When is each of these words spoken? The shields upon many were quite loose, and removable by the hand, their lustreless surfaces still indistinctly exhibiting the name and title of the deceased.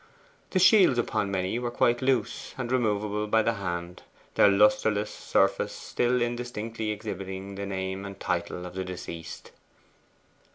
The 0.49 0.57
shields 0.57 0.97
upon 0.97 1.29
many 1.29 1.59
were 1.59 1.69
quite 1.69 2.01
loose, 2.01 2.55
and 2.57 2.71
removable 2.71 3.27
by 3.27 3.43
the 3.43 3.53
hand, 3.53 4.01
their 4.33 4.49
lustreless 4.49 5.11
surfaces 5.13 5.77
still 5.77 6.23
indistinctly 6.23 6.89
exhibiting 6.89 7.53
the 7.53 7.67
name 7.67 8.03
and 8.03 8.19
title 8.19 8.65
of 8.65 8.73
the 8.73 8.83
deceased. 8.83 9.51